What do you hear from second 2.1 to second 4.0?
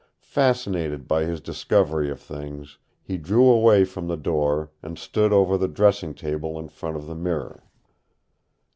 things, he drew away